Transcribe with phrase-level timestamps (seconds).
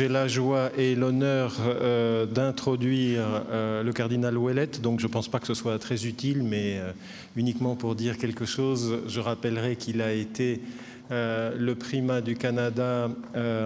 [0.00, 5.28] j'ai la joie et l'honneur euh, d'introduire euh, le cardinal Ouellette, donc je ne pense
[5.28, 6.92] pas que ce soit très utile, mais euh,
[7.36, 10.62] uniquement pour dire quelque chose, je rappellerai qu'il a été
[11.10, 13.10] le primat du Canada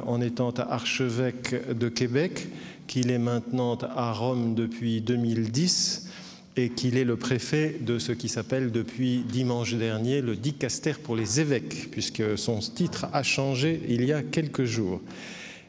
[0.07, 2.48] en étant archevêque de Québec,
[2.87, 6.09] qu'il est maintenant à Rome depuis 2010
[6.57, 11.16] et qu'il est le préfet de ce qui s'appelle depuis dimanche dernier le dicaster pour
[11.16, 15.02] les évêques, puisque son titre a changé il y a quelques jours.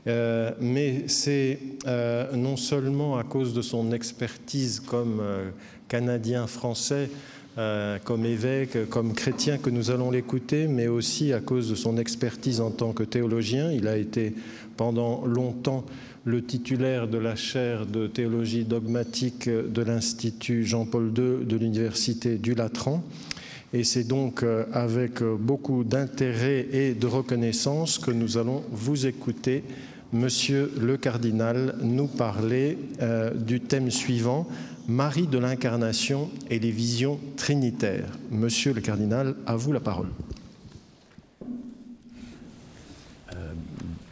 [0.08, 5.50] Euh, mais c'est euh, non seulement à cause de son expertise comme euh,
[5.88, 7.10] Canadien français,
[8.04, 12.60] comme évêque, comme chrétien que nous allons l'écouter, mais aussi à cause de son expertise
[12.60, 13.72] en tant que théologien.
[13.72, 14.36] Il a été
[14.76, 15.86] pendant longtemps
[16.26, 22.56] le titulaire de la chaire de théologie dogmatique de l'Institut Jean-Paul II de l'Université du
[22.56, 23.02] Latran.
[23.72, 24.44] Et c'est donc
[24.74, 29.64] avec beaucoup d'intérêt et de reconnaissance que nous allons vous écouter
[30.16, 34.48] Monsieur le cardinal nous parler euh, du thème suivant,
[34.88, 38.08] Marie de l'incarnation et les visions trinitaires.
[38.32, 40.08] Monsieur le cardinal, à vous la parole.
[43.34, 43.52] Euh,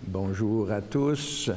[0.08, 1.50] bonjour à tous.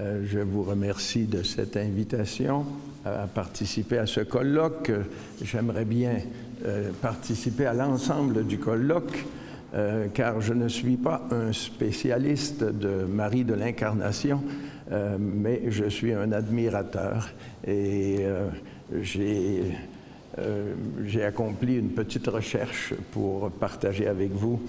[0.00, 2.66] Euh, je vous remercie de cette invitation
[3.04, 4.90] à participer à ce colloque.
[5.44, 6.18] J'aimerais bien
[7.00, 9.24] participer à l'ensemble du colloque
[9.72, 14.42] euh, car je ne suis pas un spécialiste de Marie de l'Incarnation,
[14.90, 17.30] euh, mais je suis un admirateur
[17.64, 18.48] et euh,
[21.04, 24.60] j'ai accompli une petite recherche pour partager avec vous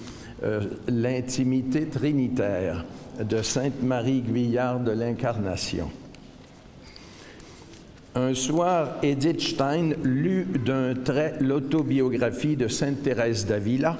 [0.88, 2.84] l'intimité trinitaire
[3.20, 5.90] de Sainte Marie Guyard de l'Incarnation.
[8.14, 13.96] Un soir, Edith Stein lut d'un trait l'autobiographie de Sainte Thérèse d'Avila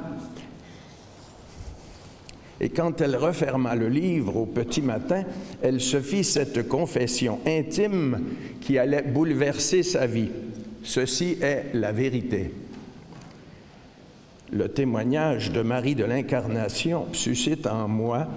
[2.62, 5.24] et quand elle referma le livre au petit matin,
[5.60, 8.20] elle se fit cette confession intime
[8.60, 10.30] qui allait bouleverser sa vie.
[10.84, 12.52] Ceci est la vérité.
[14.52, 18.28] Le témoignage de Marie de l'Incarnation suscite en moi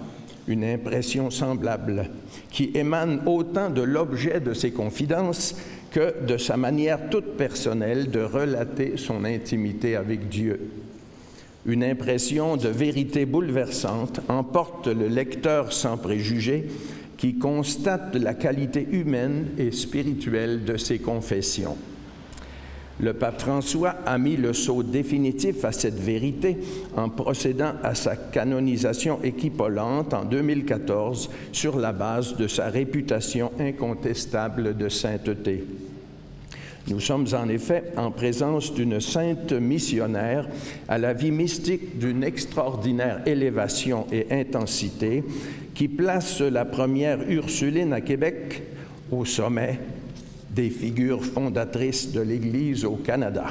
[0.48, 2.10] une impression semblable,
[2.50, 5.56] qui émane autant de l'objet de ses confidences
[5.92, 10.60] que de sa manière toute personnelle de relater son intimité avec Dieu
[11.66, 16.68] une impression de vérité bouleversante emporte le lecteur sans préjugés
[17.18, 21.78] qui constate la qualité humaine et spirituelle de ses confessions.
[23.00, 26.58] Le pape François a mis le saut définitif à cette vérité
[26.96, 34.78] en procédant à sa canonisation équipolante en 2014 sur la base de sa réputation incontestable
[34.78, 35.66] de sainteté.
[36.88, 40.48] Nous sommes en effet en présence d'une sainte missionnaire
[40.88, 45.24] à la vie mystique d'une extraordinaire élévation et intensité
[45.74, 48.62] qui place la première Ursuline à Québec
[49.12, 49.80] au sommet
[50.52, 53.48] des figures fondatrices de l'Église au Canada,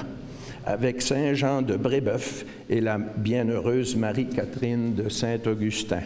[0.65, 6.03] avec Saint Jean de Brébeuf et la bienheureuse Marie-Catherine de Saint-Augustin.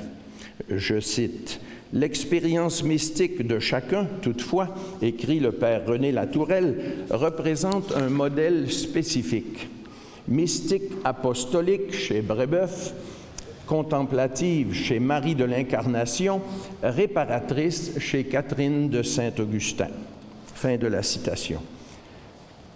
[0.70, 1.60] Je cite,
[1.92, 6.76] L'expérience mystique de chacun, toutefois, écrit le père René Latourelle,
[7.10, 9.68] représente un modèle spécifique.
[10.28, 12.92] Mystique apostolique chez Brébeuf,
[13.66, 16.42] contemplative chez Marie de l'Incarnation,
[16.82, 19.88] réparatrice chez Catherine de Saint-Augustin.
[20.54, 21.62] Fin de la citation.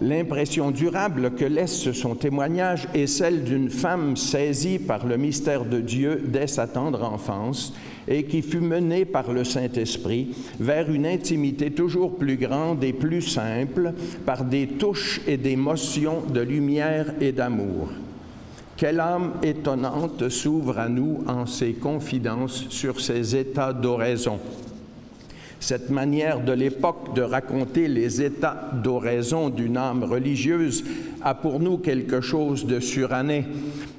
[0.02, 5.78] L'impression durable que laisse son témoignage est celle d'une femme saisie par le mystère de
[5.78, 7.72] Dieu dès sa tendre enfance
[8.08, 13.22] et qui fut menée par le Saint-Esprit vers une intimité toujours plus grande et plus
[13.22, 13.92] simple
[14.26, 17.90] par des touches et des motions de lumière et d'amour.
[18.76, 24.40] Quelle âme étonnante s'ouvre à nous en ses confidences sur ces états d'oraison.
[25.62, 30.82] Cette manière de l'époque de raconter les états d'oraison d'une âme religieuse
[31.23, 33.44] a pour nous quelque chose de suranné,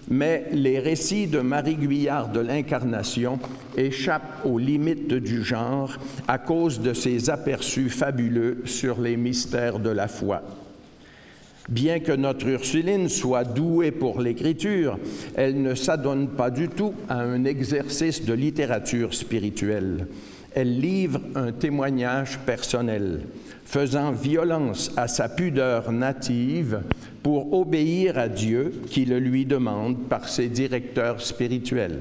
[0.09, 3.39] mais les récits de Marie Guyard de l'Incarnation
[3.77, 9.89] échappent aux limites du genre à cause de ses aperçus fabuleux sur les mystères de
[9.89, 10.41] la foi.
[11.69, 14.99] Bien que notre Ursuline soit douée pour l'écriture,
[15.33, 20.07] elle ne s'adonne pas du tout à un exercice de littérature spirituelle
[20.55, 23.21] elle livre un témoignage personnel,
[23.65, 26.81] faisant violence à sa pudeur native
[27.21, 31.99] pour obéir à Dieu qui le lui demande par ses directeurs spirituels.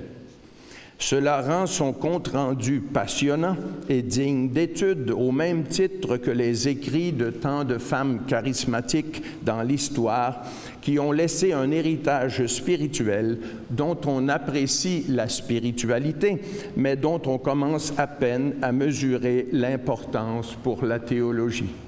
[1.02, 3.56] Cela rend son compte-rendu passionnant
[3.88, 9.62] et digne d'étude au même titre que les écrits de tant de femmes charismatiques dans
[9.62, 10.44] l'histoire
[10.80, 16.40] qui ont laissé un héritage spirituel dont on apprécie la spiritualité,
[16.76, 21.81] mais dont on commence à peine à mesurer l'importance pour la théologie.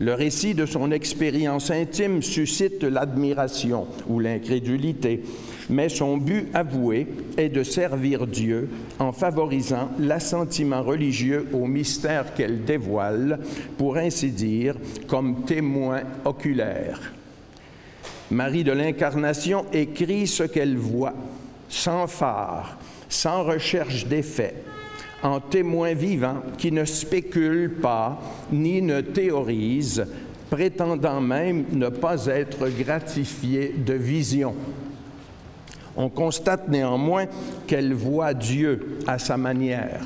[0.00, 5.22] Le récit de son expérience intime suscite l'admiration ou l'incrédulité,
[5.70, 7.06] mais son but avoué
[7.36, 8.68] est de servir Dieu
[8.98, 13.38] en favorisant l'assentiment religieux au mystère qu'elle dévoile,
[13.78, 14.74] pour ainsi dire,
[15.06, 17.12] comme témoin oculaire.
[18.30, 21.14] Marie de l'Incarnation écrit ce qu'elle voit,
[21.68, 24.54] sans phare, sans recherche d'effet,
[25.24, 28.20] en témoin vivant qui ne spécule pas
[28.52, 30.06] ni ne théorise,
[30.50, 34.54] prétendant même ne pas être gratifié de vision.
[35.96, 37.24] On constate néanmoins
[37.66, 40.00] qu'elle voit Dieu à sa manière,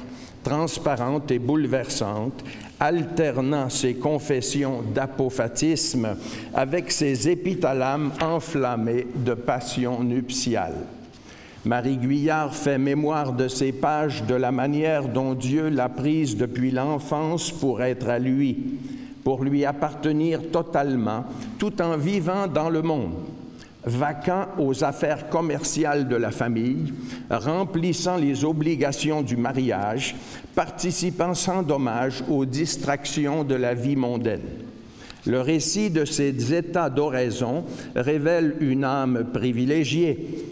[0.45, 2.45] transparente et bouleversante,
[2.79, 6.17] alternant ses confessions d'apophatisme
[6.55, 10.77] avec ses épithalames enflammés de passion nuptiale.
[11.69, 16.71] Marie Guyard fait mémoire de ces pages de la manière dont Dieu l'a prise depuis
[16.71, 18.79] l'enfance pour être à lui,
[19.23, 21.27] pour lui appartenir totalement,
[21.59, 23.13] tout en vivant dans le monde
[23.85, 26.95] vacant aux affaires commerciales de la famille,
[27.31, 30.17] remplissant les obligations du mariage,
[30.55, 34.41] participant sans dommage aux distractions de la vie mondaine.
[35.27, 37.65] Le récit de ces états d'oraison
[37.95, 40.48] révèle une âme privilégiée,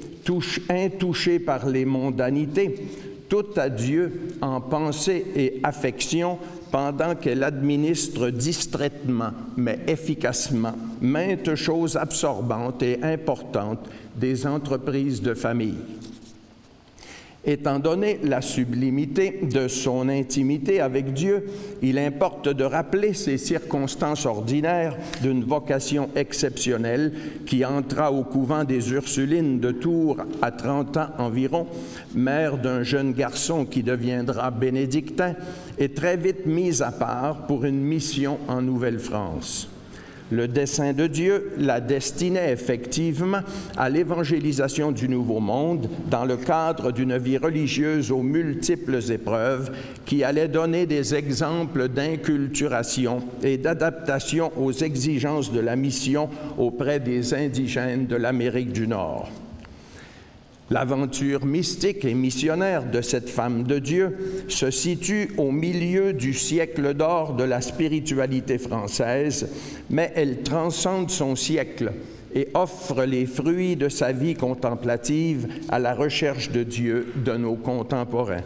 [0.68, 2.74] intouchée par les mondanités,
[3.28, 6.38] toute à Dieu en pensée et affection
[6.70, 15.78] pendant qu'elle administre distraitement mais efficacement maintes choses absorbantes et importantes des entreprises de famille.
[17.46, 21.46] Étant donné la sublimité de son intimité avec Dieu,
[21.80, 27.12] il importe de rappeler ces circonstances ordinaires d'une vocation exceptionnelle
[27.46, 31.68] qui entra au couvent des Ursulines de Tours à 30 ans environ,
[32.14, 35.34] mère d'un jeune garçon qui deviendra bénédictin
[35.78, 39.68] et très vite mise à part pour une mission en Nouvelle-France.
[40.32, 43.40] Le dessein de Dieu la destinait effectivement
[43.76, 49.70] à l'évangélisation du Nouveau Monde dans le cadre d'une vie religieuse aux multiples épreuves
[50.04, 56.28] qui allait donner des exemples d'inculturation et d'adaptation aux exigences de la mission
[56.58, 59.30] auprès des indigènes de l'Amérique du Nord.
[60.68, 66.92] L'aventure mystique et missionnaire de cette femme de Dieu se situe au milieu du siècle
[66.94, 69.48] d'or de la spiritualité française,
[69.90, 71.92] mais elle transcende son siècle
[72.34, 77.54] et offre les fruits de sa vie contemplative à la recherche de Dieu de nos
[77.54, 78.42] contemporains.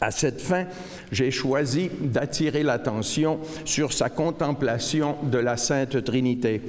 [0.00, 0.66] À cette fin,
[1.10, 6.60] j'ai choisi d'attirer l'attention sur sa contemplation de la Sainte Trinité,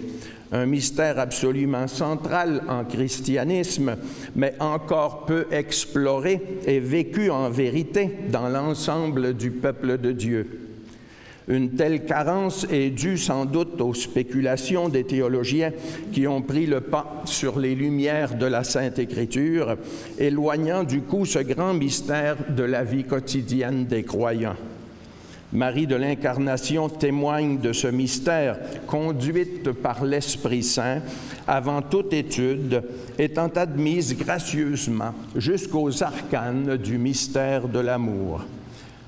[0.54, 3.98] un mystère absolument central en christianisme,
[4.36, 10.67] mais encore peu exploré et vécu en vérité dans l'ensemble du peuple de Dieu.
[11.48, 15.72] Une telle carence est due sans doute aux spéculations des théologiens
[16.12, 19.78] qui ont pris le pas sur les lumières de la Sainte Écriture,
[20.20, 24.58] éloignant du coup ce grand mystère de la vie quotidienne des croyants.
[25.54, 31.02] Marie de l'Incarnation témoigne de ce mystère, conduite par l'Esprit Saint,
[31.48, 32.83] avant toute étude,
[33.18, 38.44] étant admise gracieusement jusqu'aux arcanes du mystère de l'amour.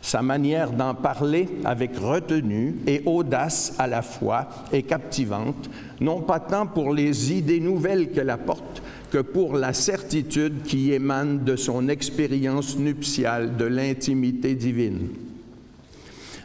[0.01, 6.39] Sa manière d'en parler avec retenue et audace à la fois est captivante, non pas
[6.39, 11.89] tant pour les idées nouvelles qu'elle apporte, que pour la certitude qui émane de son
[11.89, 15.09] expérience nuptiale de l'intimité divine.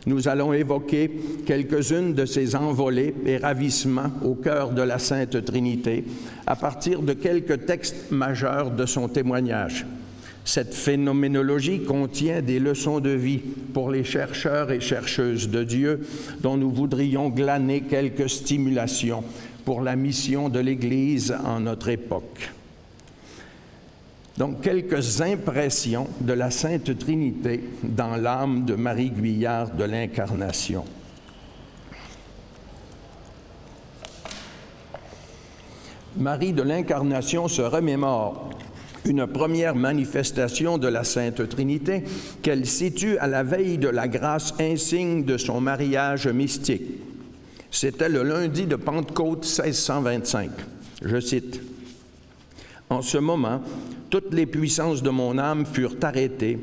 [0.07, 1.11] Nous allons évoquer
[1.47, 6.05] quelques-unes de ces envolées et ravissements au cœur de la Sainte Trinité
[6.47, 9.87] à partir de quelques textes majeurs de son témoignage.
[10.45, 16.07] Cette phénoménologie contient des leçons de vie pour les chercheurs et chercheuses de Dieu
[16.41, 19.25] dont nous voudrions glaner quelques stimulations
[19.65, 22.51] pour la mission de l'Église en notre époque.
[24.37, 30.85] Donc, quelques impressions de la Sainte Trinité dans l'âme de Marie Guyard de l'Incarnation.
[36.17, 38.51] Marie de l'Incarnation se remémore
[39.07, 42.05] une première manifestation de la Sainte Trinité
[42.43, 46.83] qu'elle situe à la veille de la grâce insigne de son mariage mystique.
[47.71, 50.51] C'était le lundi de Pentecôte 1625.
[51.03, 51.61] Je cite.
[52.89, 53.63] En ce moment,
[54.11, 56.59] toutes les puissances de mon âme furent arrêtées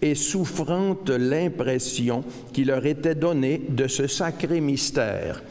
[0.00, 5.42] et souffrant l'impression qui leur était donnée de ce sacré mystère,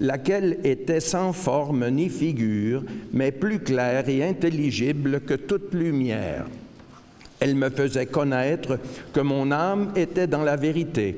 [0.00, 6.46] laquelle était sans forme ni figure, mais plus claire et intelligible que toute lumière.
[7.38, 8.78] Elle me faisait connaître
[9.12, 11.16] que mon âme était dans la vérité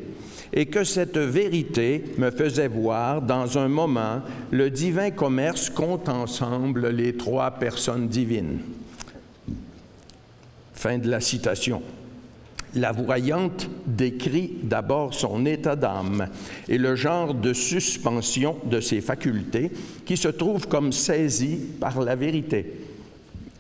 [0.53, 4.21] et que cette vérité me faisait voir dans un moment
[4.51, 8.59] le divin commerce compte ensemble les trois personnes divines.
[10.75, 11.83] Fin de la citation.
[12.75, 16.29] La voyante décrit d'abord son état d'âme
[16.69, 19.71] et le genre de suspension de ses facultés
[20.07, 22.73] qui se trouve comme saisie par la vérité.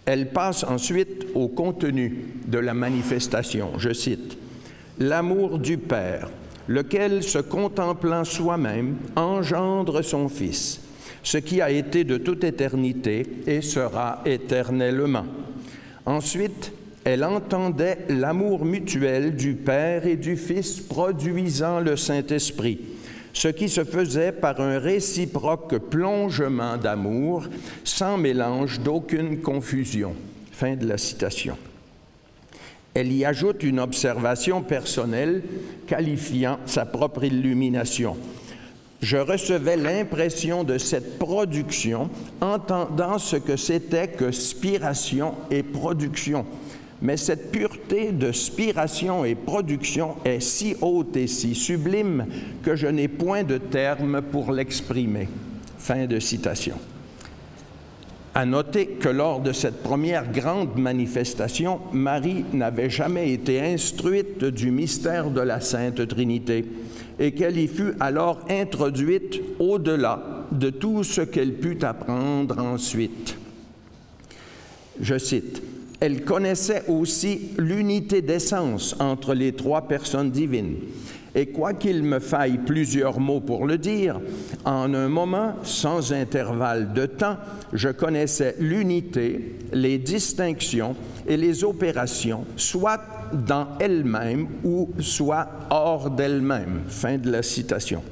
[0.06, 3.72] Elle passe ensuite au contenu de la manifestation.
[3.78, 4.38] Je cite,
[4.98, 6.28] L'amour du Père,
[6.66, 10.80] lequel, se contemplant soi-même, engendre son Fils,
[11.22, 15.26] ce qui a été de toute éternité et sera éternellement.
[16.04, 16.72] Ensuite,
[17.04, 22.78] elle entendait l'amour mutuel du Père et du Fils produisant le Saint-Esprit,
[23.32, 27.46] ce qui se faisait par un réciproque plongement d'amour
[27.82, 30.14] sans mélange d'aucune confusion.
[30.52, 31.56] Fin de la citation.
[32.94, 35.42] Elle y ajoute une observation personnelle
[35.86, 38.16] qualifiant sa propre illumination.
[39.00, 46.46] Je recevais l'impression de cette production, entendant ce que c'était que spiration et production
[47.02, 52.26] mais cette pureté de spiration et production est si haute et si sublime
[52.62, 55.28] que je n'ai point de terme pour l'exprimer.
[55.78, 56.76] Fin de citation.
[58.34, 64.70] À noter que lors de cette première grande manifestation, Marie n'avait jamais été instruite du
[64.70, 66.64] mystère de la Sainte Trinité
[67.18, 73.36] et qu'elle y fut alors introduite au-delà de tout ce qu'elle put apprendre ensuite.
[75.00, 75.62] Je cite,
[76.02, 80.74] elle connaissait aussi l'unité d'essence entre les trois personnes divines.
[81.32, 84.20] Et quoiqu'il me faille plusieurs mots pour le dire,
[84.64, 87.36] en un moment, sans intervalle de temps,
[87.72, 90.96] je connaissais l'unité, les distinctions
[91.28, 93.00] et les opérations, soit
[93.32, 96.80] dans elle-même ou soit hors d'elle-même.
[96.88, 98.02] Fin de la citation.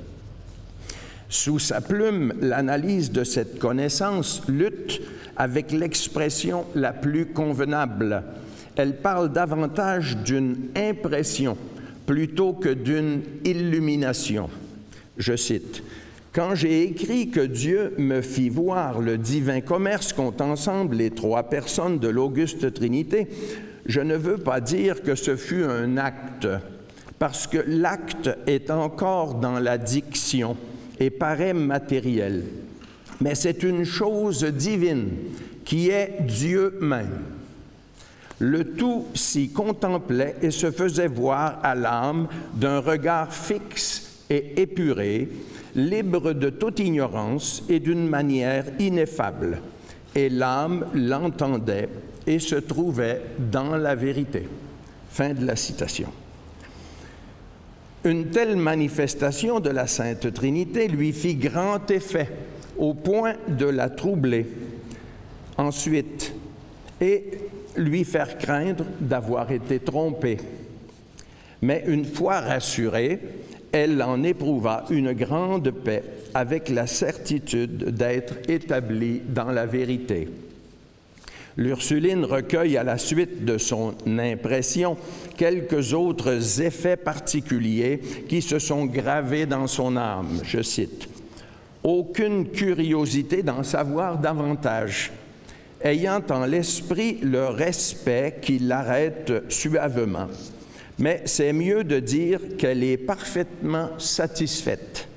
[1.30, 5.00] Sous sa plume, l'analyse de cette connaissance lutte
[5.36, 8.24] avec l'expression la plus convenable.
[8.74, 11.56] Elle parle davantage d'une impression
[12.04, 14.50] plutôt que d'une illumination.
[15.18, 15.84] Je cite,
[16.32, 21.44] Quand j'ai écrit que Dieu me fit voir le divin commerce qu'ont ensemble les trois
[21.44, 23.28] personnes de l'Auguste Trinité,
[23.86, 26.48] je ne veux pas dire que ce fut un acte,
[27.20, 30.56] parce que l'acte est encore dans la diction
[31.00, 32.44] et paraît matériel
[33.20, 35.10] mais c'est une chose divine
[35.64, 37.22] qui est Dieu même.
[38.38, 45.28] Le tout s'y contemplait et se faisait voir à l'âme d'un regard fixe et épuré,
[45.74, 49.60] libre de toute ignorance et d'une manière ineffable.
[50.14, 51.90] Et l'âme l'entendait
[52.26, 54.48] et se trouvait dans la vérité.
[55.10, 56.08] Fin de la citation.
[58.04, 62.28] Une telle manifestation de la Sainte Trinité lui fit grand effet
[62.78, 64.46] au point de la troubler
[65.58, 66.32] ensuite
[66.98, 67.24] et
[67.76, 70.38] lui faire craindre d'avoir été trompée.
[71.60, 73.20] Mais une fois rassurée,
[73.70, 76.02] elle en éprouva une grande paix
[76.32, 80.28] avec la certitude d'être établie dans la vérité.
[81.56, 84.96] L'Ursuline recueille à la suite de son impression
[85.36, 90.40] quelques autres effets particuliers qui se sont gravés dans son âme.
[90.44, 91.08] Je cite
[91.82, 95.12] aucune curiosité d'en savoir davantage,
[95.82, 100.28] ayant en l'esprit le respect qui l'arrête suavement.
[100.98, 105.08] Mais c'est mieux de dire qu'elle est parfaitement satisfaite.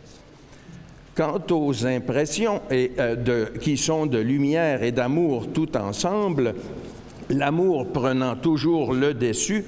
[1.16, 6.56] Quant aux impressions euh, qui sont de lumière et d'amour tout ensemble,
[7.30, 9.64] l'amour prenant toujours le dessus,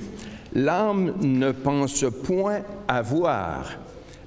[0.56, 3.78] l'âme ne pense point à voir,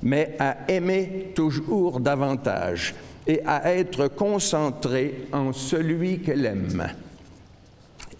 [0.01, 2.95] mais à aimer toujours davantage
[3.27, 6.87] et à être concentrée en celui qu'elle aime.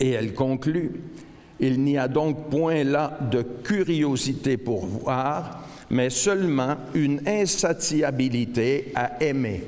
[0.01, 0.91] Et elle conclut,
[1.61, 5.58] il n'y a donc point là de curiosité pour voir,
[5.91, 9.65] mais seulement une insatiabilité à aimer.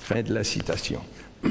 [0.00, 1.00] Fin de la citation.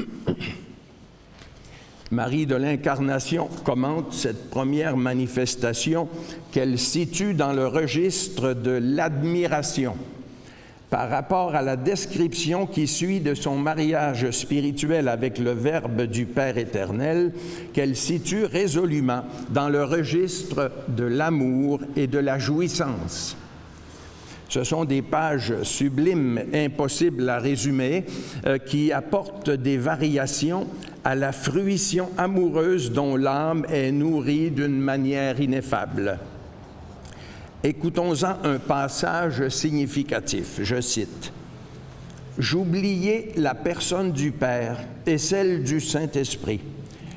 [2.10, 6.08] Marie de l'Incarnation commente cette première manifestation
[6.50, 9.94] qu'elle situe dans le registre de l'admiration.
[10.90, 16.26] par rapport à la description qui suit de son mariage spirituel avec le Verbe du
[16.26, 17.32] Père éternel,
[17.72, 23.38] qu'elle situe résolument dans le registre de l'amour et de la jouissance.
[24.52, 28.04] Ce sont des pages sublimes, impossibles à résumer,
[28.44, 30.66] euh, qui apportent des variations
[31.04, 36.18] à la fruition amoureuse dont l'âme est nourrie d'une manière ineffable.
[37.64, 40.60] Écoutons-en un passage significatif.
[40.62, 41.32] Je cite.
[42.38, 46.60] J'oubliais la personne du Père et celle du Saint-Esprit,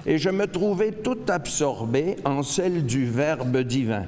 [0.06, 4.06] et je me trouvais tout absorbé en celle du Verbe divin,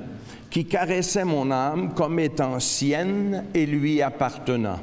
[0.66, 4.80] caressait mon âme comme étant sienne et lui appartenant.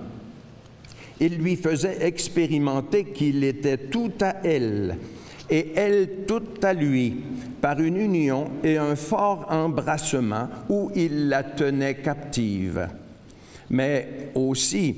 [1.21, 4.99] Il lui faisait expérimenter qu'il était tout à elle
[5.50, 7.16] et elle toute à lui,
[7.61, 12.88] par une union et un fort embrassement où il la tenait captive.
[13.71, 14.97] Mais aussi,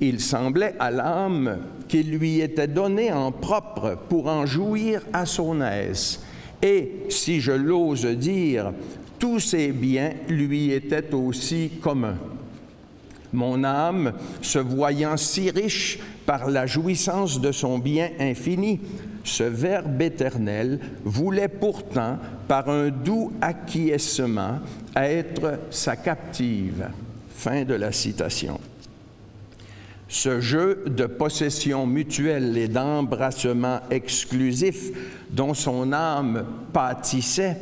[0.00, 5.60] il semblait à l'âme qu'il lui était donné en propre pour en jouir à son
[5.60, 6.20] aise.
[6.62, 8.72] Et, si je l'ose dire,
[9.18, 12.18] tous ses biens lui étaient aussi communs.
[13.32, 18.80] Mon âme, se voyant si riche par la jouissance de son bien infini,
[19.24, 22.18] ce Verbe éternel voulait pourtant,
[22.48, 24.60] par un doux acquiescement,
[24.94, 26.88] être sa captive.
[27.34, 28.58] Fin de la citation.
[30.08, 34.90] Ce jeu de possession mutuelle et d'embrassement exclusif
[35.30, 37.58] dont son âme pâtissait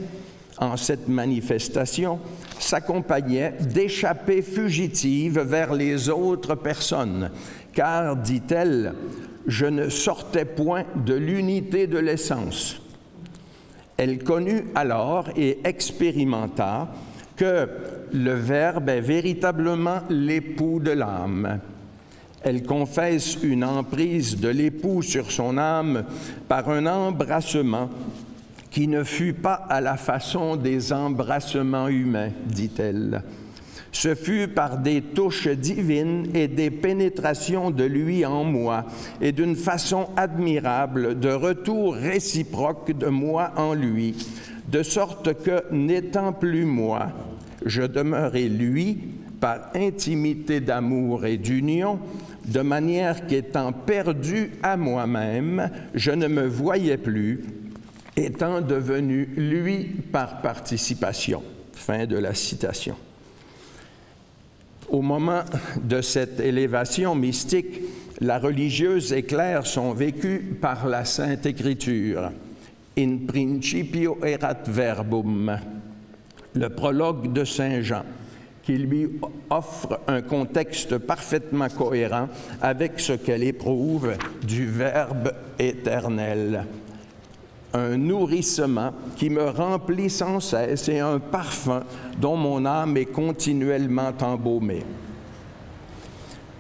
[0.59, 2.19] en cette manifestation
[2.59, 7.31] s'accompagnait d'échappées fugitives vers les autres personnes,
[7.73, 8.95] car, dit-elle,
[9.47, 12.81] je ne sortais point de l'unité de l'essence.
[13.97, 16.89] Elle connut alors et expérimenta
[17.37, 17.69] que
[18.13, 21.61] le Verbe est véritablement l'époux de l'âme.
[22.43, 26.05] Elle confesse une emprise de l'époux sur son âme
[26.47, 27.89] par un embrassement
[28.75, 33.23] qui ne fut pas à la façon des embrassements humains, dit-elle.
[33.93, 38.85] Ce fut par des touches divines et des pénétrations de lui en moi,
[39.21, 44.17] et d'une façon admirable de retour réciproque de moi en lui,
[44.73, 47.11] de sorte que, n'étant plus moi,
[47.65, 48.99] je demeurais lui
[49.39, 52.01] par intimité d'amour et d'union,
[52.49, 57.45] de manière qu'étant perdu à moi-même, je ne me voyais plus,
[58.17, 61.43] étant devenu lui par participation.
[61.73, 62.97] Fin de la citation.
[64.89, 65.43] Au moment
[65.83, 67.81] de cette élévation mystique,
[68.21, 72.31] la religieuse éclaire son vécu par la Sainte Écriture.
[72.97, 75.59] In principio erat verbum,
[76.55, 78.05] le prologue de Saint Jean,
[78.63, 79.09] qui lui
[79.51, 82.29] offre un contexte parfaitement cohérent
[82.63, 84.13] avec ce qu'elle éprouve
[84.47, 86.65] du Verbe éternel
[87.75, 91.83] un nourrissement qui me remplit sans cesse et un parfum
[92.21, 94.85] dont mon âme est continuellement embaumée.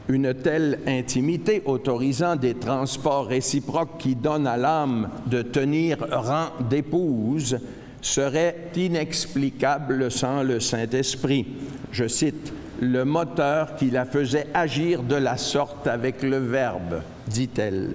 [0.08, 7.58] Une telle intimité autorisant des transports réciproques qui donnent à l'âme de tenir rang d'épouse
[8.02, 11.46] serait inexplicable sans le Saint-Esprit.
[11.90, 17.94] Je cite, le moteur qui la faisait agir de la sorte avec le Verbe, dit-elle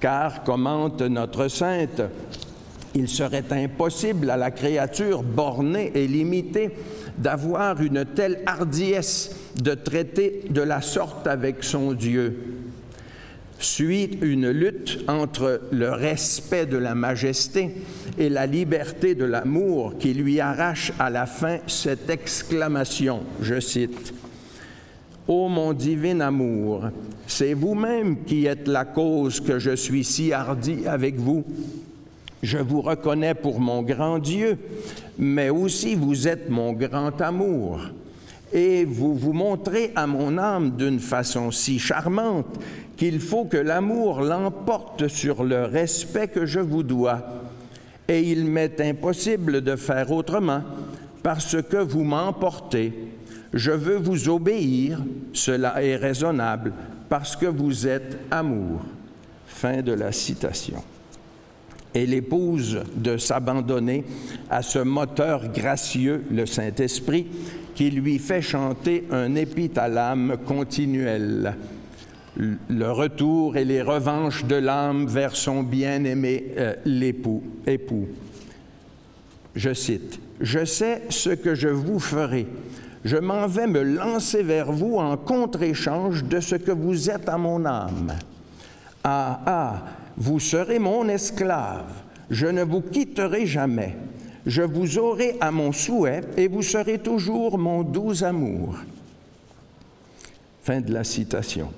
[0.00, 2.02] car, commente notre sainte,
[2.94, 6.70] il serait impossible à la créature bornée et limitée
[7.18, 12.54] d'avoir une telle hardiesse de traiter de la sorte avec son Dieu.
[13.58, 17.70] Suit une lutte entre le respect de la majesté
[18.18, 24.12] et la liberté de l'amour qui lui arrache à la fin cette exclamation, je cite,
[25.28, 26.84] Ô mon divin amour,
[27.26, 31.44] c'est vous-même qui êtes la cause que je suis si hardi avec vous.
[32.44, 34.56] Je vous reconnais pour mon grand Dieu,
[35.18, 37.80] mais aussi vous êtes mon grand amour.
[38.52, 42.60] Et vous vous montrez à mon âme d'une façon si charmante
[42.96, 47.26] qu'il faut que l'amour l'emporte sur le respect que je vous dois.
[48.06, 50.62] Et il m'est impossible de faire autrement
[51.24, 52.92] parce que vous m'emportez
[53.56, 56.72] je veux vous obéir, cela est raisonnable,
[57.08, 58.82] parce que vous êtes amour.
[59.46, 60.82] Fin de la citation.
[61.94, 64.04] Et l'épouse de s'abandonner
[64.50, 67.26] à ce moteur gracieux, le Saint-Esprit,
[67.74, 71.54] qui lui fait chanter un épithalame continuel.
[72.36, 77.42] Le retour et les revanches de l'âme vers son bien-aimé euh, l'époux.
[77.66, 78.08] Époux.
[79.54, 82.46] Je cite, Je sais ce que je vous ferai
[83.06, 87.38] je m'en vais me lancer vers vous en contre-échange de ce que vous êtes à
[87.38, 88.12] mon âme.
[89.04, 89.82] Ah, ah,
[90.16, 91.92] vous serez mon esclave,
[92.30, 93.94] je ne vous quitterai jamais.
[94.44, 98.76] Je vous aurai à mon souhait et vous serez toujours mon doux amour.
[100.64, 101.70] Fin de la citation.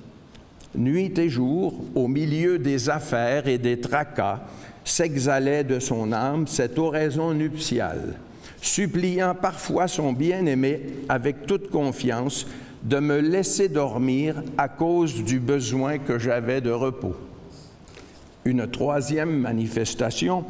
[0.73, 4.39] Nuit et jour, au milieu des affaires et des tracas,
[4.83, 8.15] s'exhalait de son âme cette oraison nuptiale,
[8.61, 12.45] suppliant parfois son bien-aimé avec toute confiance
[12.83, 17.15] de me laisser dormir à cause du besoin que j'avais de repos.
[18.45, 20.45] Une troisième manifestation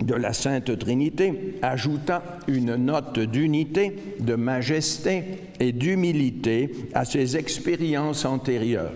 [0.00, 5.24] de la Sainte Trinité, ajoutant une note d'unité, de majesté
[5.58, 8.92] et d'humilité à ses expériences antérieures.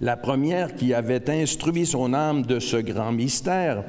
[0.00, 3.82] La première qui avait instruit son âme de ce grand mystère,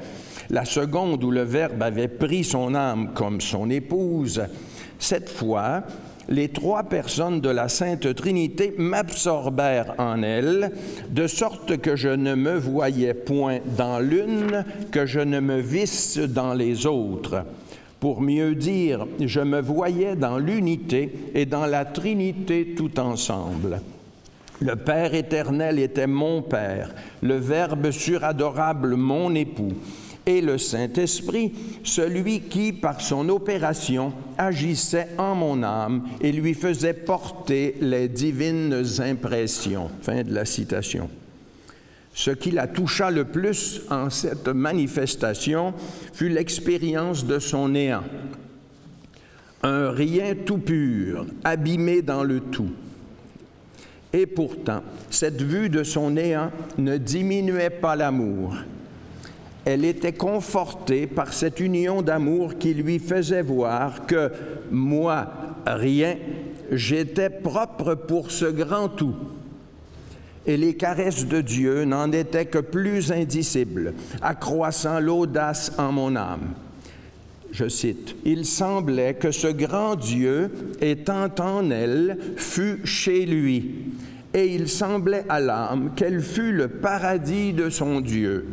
[0.50, 4.42] la seconde où le Verbe avait pris son âme comme son épouse.
[4.98, 5.84] Cette fois,
[6.28, 10.72] les trois personnes de la Sainte Trinité m'absorbèrent en elle,
[11.08, 16.18] de sorte que je ne me voyais point dans l'une, que je ne me visse
[16.18, 17.44] dans les autres.
[18.00, 23.80] Pour mieux dire, je me voyais dans l'unité et dans la Trinité tout ensemble.
[24.60, 29.72] Le Père éternel était mon Père, le Verbe suradorable mon époux
[30.30, 36.94] et le Saint-Esprit, celui qui, par son opération, agissait en mon âme et lui faisait
[36.94, 39.90] porter les divines impressions.
[40.02, 41.10] Fin de la citation.
[42.14, 45.74] Ce qui la toucha le plus en cette manifestation
[46.12, 48.04] fut l'expérience de son néant.
[49.64, 52.70] Un rien tout pur, abîmé dans le tout.
[54.12, 58.54] Et pourtant, cette vue de son néant ne diminuait pas l'amour
[59.64, 64.30] elle était confortée par cette union d'amour qui lui faisait voir que
[64.70, 65.28] moi,
[65.66, 66.16] rien,
[66.70, 69.14] j'étais propre pour ce grand tout.
[70.46, 73.92] Et les caresses de Dieu n'en étaient que plus indicibles,
[74.22, 76.54] accroissant l'audace en mon âme.
[77.52, 83.92] Je cite, Il semblait que ce grand Dieu, étant en elle, fût chez lui,
[84.32, 88.46] et il semblait à l'âme qu'elle fût le paradis de son Dieu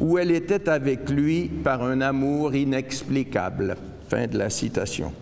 [0.00, 3.76] où elle était avec lui par un amour inexplicable.
[4.08, 5.12] Fin de la citation.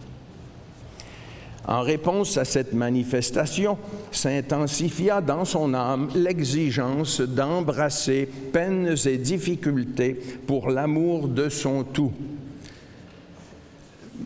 [1.67, 3.77] En réponse à cette manifestation,
[4.11, 12.13] s'intensifia dans son âme l'exigence d'embrasser peines et difficultés pour l'amour de son tout.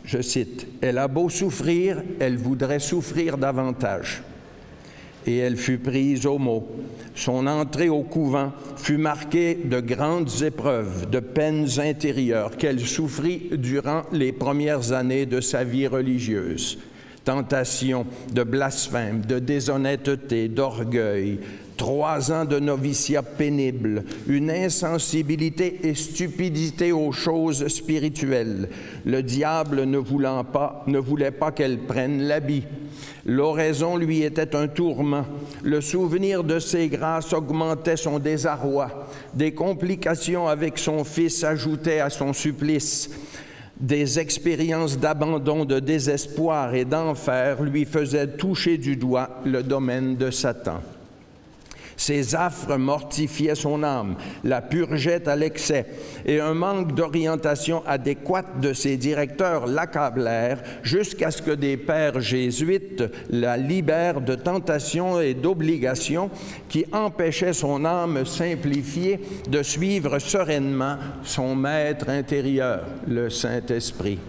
[0.05, 4.23] Je cite, Elle a beau souffrir, elle voudrait souffrir davantage
[5.25, 6.67] et elle fut prise au mot.
[7.15, 14.03] Son entrée au couvent fut marquée de grandes épreuves, de peines intérieures qu'elle souffrit durant
[14.11, 16.79] les premières années de sa vie religieuse.
[17.25, 21.39] Tentation de blasphème, de déshonnêteté, d'orgueil,
[21.77, 28.69] trois ans de noviciat pénible, une insensibilité et stupidité aux choses spirituelles,
[29.05, 32.63] le diable ne voulant pas, ne voulait pas qu'elle prenne l'habit
[33.25, 35.25] L'oraison lui était un tourment.
[35.63, 39.07] Le souvenir de ses grâces augmentait son désarroi.
[39.33, 43.09] Des complications avec son fils ajoutaient à son supplice.
[43.79, 50.29] Des expériences d'abandon, de désespoir et d'enfer lui faisaient toucher du doigt le domaine de
[50.29, 50.81] Satan.
[52.03, 55.85] Ces affres mortifiaient son âme, la purgeaient à l'excès,
[56.25, 63.05] et un manque d'orientation adéquate de ses directeurs l'accablèrent jusqu'à ce que des pères jésuites
[63.29, 66.29] la libèrent de tentations et d'obligations
[66.67, 74.19] qui empêchaient son âme simplifiée de suivre sereinement son maître intérieur, le Saint-Esprit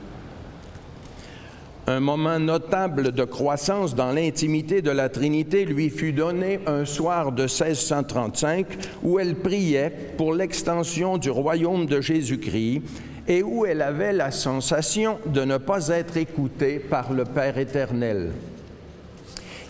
[1.86, 7.30] un moment notable de croissance dans l'intimité de la Trinité lui fut donné un soir
[7.30, 8.66] de 1635
[9.02, 12.82] où elle priait pour l'extension du royaume de Jésus-Christ
[13.28, 18.32] et où elle avait la sensation de ne pas être écoutée par le Père éternel.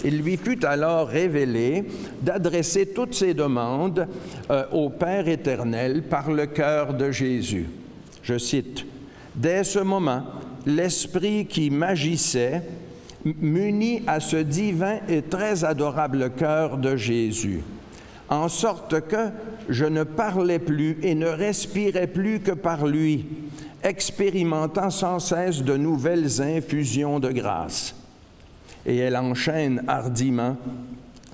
[0.05, 1.85] Il lui fut alors révélé
[2.21, 4.07] d'adresser toutes ses demandes
[4.51, 7.67] euh, au Père éternel par le cœur de Jésus.
[8.23, 8.85] Je cite,
[9.35, 10.23] Dès ce moment,
[10.67, 12.63] l'Esprit qui m'agissait
[13.25, 17.63] m'unit à ce divin et très adorable cœur de Jésus,
[18.29, 19.31] en sorte que
[19.69, 23.27] je ne parlais plus et ne respirais plus que par lui,
[23.83, 27.95] expérimentant sans cesse de nouvelles infusions de grâce.
[28.87, 30.57] Et elle enchaîne hardiment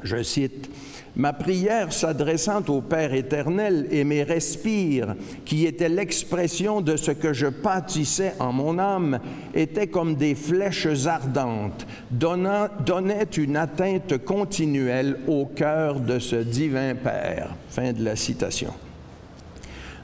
[0.02, 0.70] Je cite,
[1.16, 7.32] Ma prière s'adressant au Père éternel et mes respires, qui étaient l'expression de ce que
[7.32, 9.18] je pâtissais en mon âme,
[9.54, 17.54] étaient comme des flèches ardentes, donnaient une atteinte continuelle au cœur de ce divin Père.
[17.68, 18.72] Fin de la citation.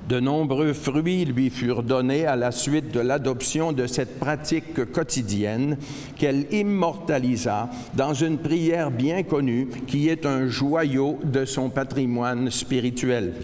[0.09, 5.79] De nombreux fruits lui furent donnés à la suite de l'adoption de cette pratique quotidienne
[6.16, 13.35] qu'elle immortalisa dans une prière bien connue qui est un joyau de son patrimoine spirituel.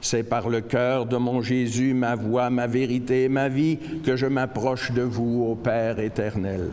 [0.00, 4.16] C'est par le cœur de mon Jésus, ma voix, ma vérité et ma vie que
[4.16, 6.70] je m'approche de vous, ô Père éternel.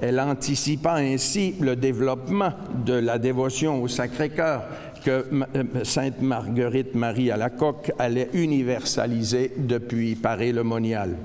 [0.00, 2.52] Elle anticipa ainsi le développement
[2.84, 4.64] de la dévotion au Sacré-Cœur
[5.06, 11.16] que euh, Sainte Marguerite Marie à la coque allait universaliser depuis Paris le Monial.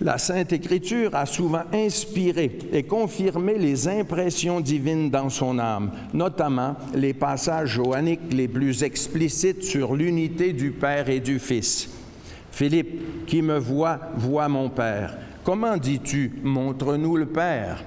[0.00, 6.76] La Sainte Écriture a souvent inspiré et confirmé les impressions divines dans son âme, notamment
[6.94, 11.90] les passages joanniques les plus explicites sur l'unité du Père et du Fils.
[12.50, 15.18] Philippe, qui me voit, voit mon Père.
[15.44, 17.84] Comment dis-tu, montre-nous le Père?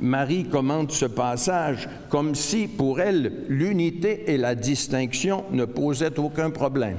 [0.00, 6.50] Marie commente ce passage comme si pour elle l'unité et la distinction ne posaient aucun
[6.50, 6.96] problème.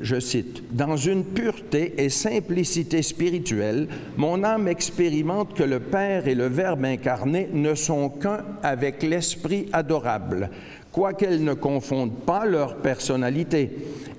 [0.00, 6.34] Je cite, Dans une pureté et simplicité spirituelle, mon âme expérimente que le Père et
[6.34, 10.50] le Verbe incarné ne sont qu'un avec l'Esprit adorable,
[10.92, 13.70] quoiqu'elles ne confondent pas leur personnalité.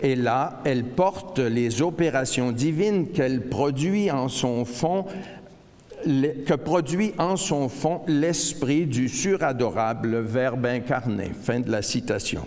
[0.01, 5.05] Et là, elle porte les opérations divines qu'elle produit en son fond
[6.03, 11.31] que produit en son fond l'esprit du suradorable Verbe incarné.
[11.41, 12.45] Fin de la citation.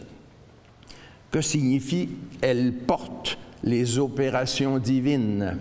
[1.30, 5.58] Que signifie elle porte les opérations divines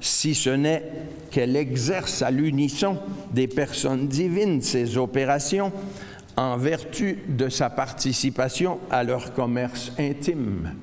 [0.00, 0.82] si ce n'est
[1.30, 2.96] qu'elle exerce à l'unisson
[3.32, 5.72] des personnes divines ces opérations
[6.36, 10.74] en vertu de sa participation à leur commerce intime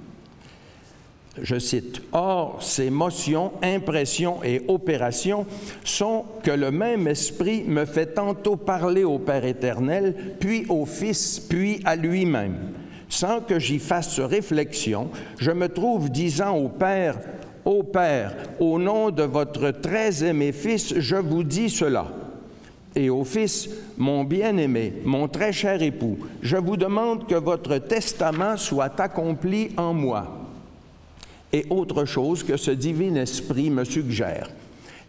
[1.41, 5.45] je cite, Or, ces motions, impressions et opérations
[5.84, 11.39] sont que le même esprit me fait tantôt parler au Père éternel, puis au Fils,
[11.39, 12.58] puis à lui-même.
[13.10, 17.19] Sans que j'y fasse réflexion, je me trouve disant au Père,
[17.65, 22.08] Ô Père, au nom de votre très aimé Fils, je vous dis cela.
[22.95, 28.58] Et au Fils, mon bien-aimé, mon très cher époux, je vous demande que votre testament
[28.58, 30.37] soit accompli en moi
[31.53, 34.49] et autre chose que ce divin esprit me suggère.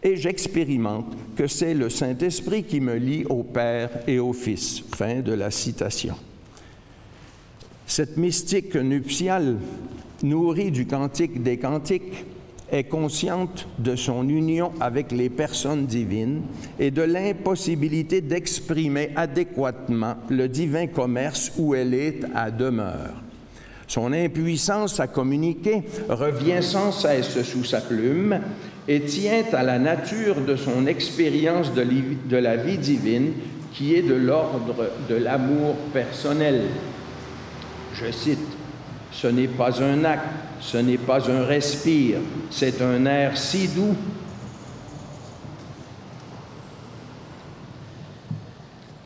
[0.01, 4.81] Et j'expérimente que c'est le Saint-Esprit qui me lie au Père et au Fils.
[4.95, 6.15] Fin de la citation.
[7.85, 9.57] Cette mystique nuptiale,
[10.23, 12.25] nourrie du cantique des cantiques,
[12.71, 16.43] est consciente de son union avec les personnes divines
[16.79, 23.23] et de l'impossibilité d'exprimer adéquatement le divin commerce où elle est à demeure.
[23.89, 28.39] Son impuissance à communiquer revient sans cesse sous sa plume
[28.87, 33.33] et tient à la nature de son expérience de la vie divine
[33.73, 34.75] qui est de l'ordre
[35.09, 36.65] de l'amour personnel.
[37.95, 38.37] Je cite,
[39.11, 40.27] Ce n'est pas un acte,
[40.61, 42.19] ce n'est pas un respire,
[42.51, 43.95] c'est un air si doux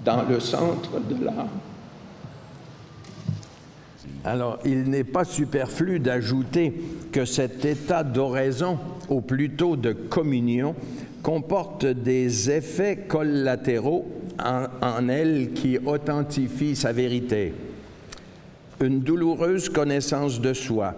[0.04, 1.63] dans le centre de l'âme.
[4.26, 6.74] Alors, il n'est pas superflu d'ajouter
[7.12, 10.76] que cet état d'oraison, ou plutôt de communion,
[11.22, 14.06] comporte des effets collatéraux
[14.42, 17.54] en, elle qui authentifient sa vérité.
[18.82, 20.96] Une douloureuse connaissance de soi,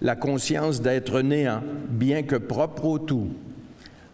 [0.00, 3.28] la conscience d'être néant, bien que propre au tout,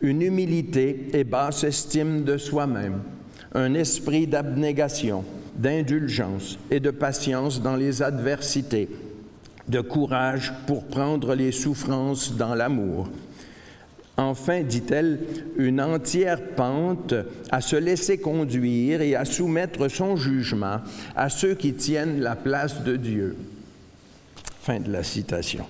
[0.00, 3.00] une humilité et basse estime de soi-même,
[3.54, 5.24] un esprit d'abnégation,
[5.58, 8.88] d'indulgence et de patience dans les adversités,
[9.68, 13.08] de courage pour prendre les souffrances dans l'amour.
[14.18, 15.20] Enfin, dit-elle,
[15.58, 17.14] une entière pente
[17.50, 20.80] à se laisser conduire et à soumettre son jugement
[21.14, 23.36] à ceux qui tiennent la place de Dieu.
[24.62, 25.66] Fin de la citation.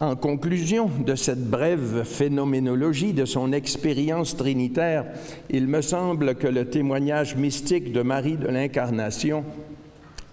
[0.00, 5.04] En conclusion de cette brève phénoménologie de son expérience trinitaire,
[5.50, 9.44] il me semble que le témoignage mystique de Marie de l'Incarnation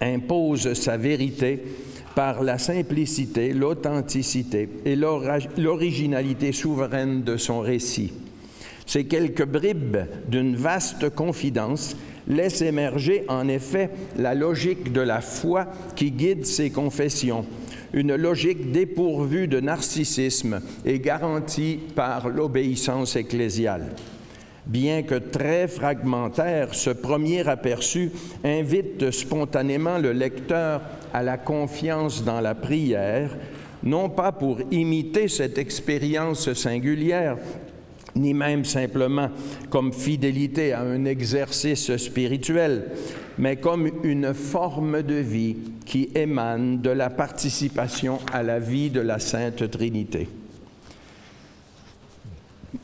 [0.00, 1.62] impose sa vérité
[2.16, 8.12] par la simplicité, l'authenticité et l'originalité souveraine de son récit.
[8.84, 11.96] Ces quelques bribes d'une vaste confidence
[12.26, 17.46] laissent émerger en effet la logique de la foi qui guide ses confessions
[17.92, 23.94] une logique dépourvue de narcissisme et garantie par l'obéissance ecclésiale.
[24.66, 28.12] Bien que très fragmentaire, ce premier aperçu
[28.44, 33.36] invite spontanément le lecteur à la confiance dans la prière,
[33.82, 37.38] non pas pour imiter cette expérience singulière,
[38.14, 39.30] ni même simplement
[39.68, 42.90] comme fidélité à un exercice spirituel,
[43.38, 45.56] mais comme une forme de vie
[45.92, 50.26] qui émane de la participation à la vie de la Sainte Trinité.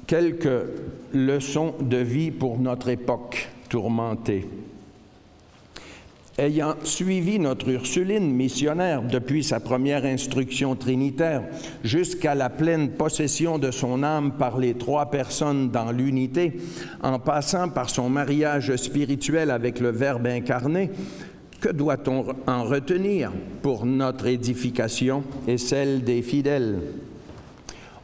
[0.07, 0.67] Quelques
[1.15, 4.47] leçons de vie pour notre époque tourmentée.
[6.37, 11.45] Ayant suivi notre Ursuline missionnaire depuis sa première instruction trinitaire
[11.83, 16.61] jusqu'à la pleine possession de son âme par les trois personnes dans l'unité,
[17.03, 20.91] en passant par son mariage spirituel avec le Verbe incarné,
[21.61, 26.81] que doit-on en retenir pour notre édification et celle des fidèles?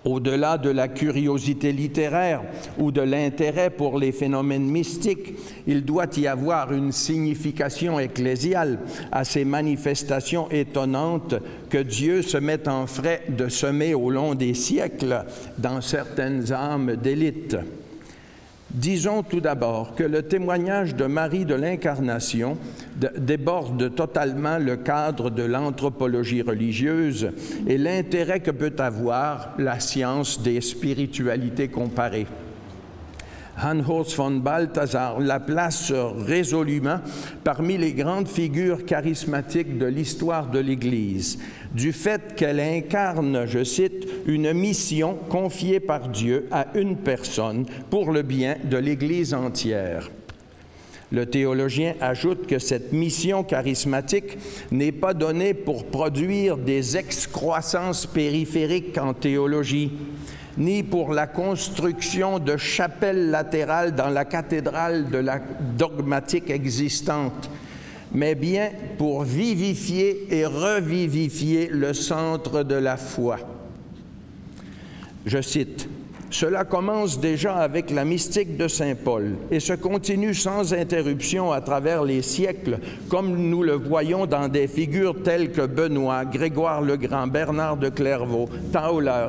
[0.05, 2.43] Au-delà de la curiosité littéraire
[2.79, 5.33] ou de l'intérêt pour les phénomènes mystiques,
[5.67, 11.37] il doit y avoir une signification ecclésiale à ces manifestations étonnantes
[11.71, 15.25] que Dieu se met en frais de semer au long des siècles
[15.57, 17.57] dans certaines âmes d'élite.
[18.75, 22.59] Disons tout d'abord que le témoignage de Marie de l'Incarnation
[23.17, 27.31] déborde totalement le cadre de l'anthropologie religieuse
[27.69, 32.27] et l'intérêt que peut avoir la science des spiritualités comparées.
[33.57, 37.01] Hans von Balthasar la place résolument
[37.45, 41.39] parmi les grandes figures charismatiques de l'histoire de l'Église,
[41.73, 48.11] du fait qu'elle incarne, je cite, une mission confiée par Dieu à une personne pour
[48.11, 50.11] le bien de l'Église entière.
[51.13, 54.37] Le théologien ajoute que cette mission charismatique
[54.73, 59.93] n'est pas donnée pour produire des excroissances périphériques en théologie,
[60.57, 65.41] ni pour la construction de chapelles latérales dans la cathédrale de la
[65.77, 67.51] dogmatique existante,
[68.13, 73.39] mais bien pour vivifier et revivifier le centre de la foi.
[75.27, 75.89] Je cite,
[76.35, 81.61] cela commence déjà avec la mystique de Saint Paul et se continue sans interruption à
[81.61, 86.97] travers les siècles, comme nous le voyons dans des figures telles que Benoît, Grégoire le
[86.97, 89.29] Grand, Bernard de Clairvaux, Tauler,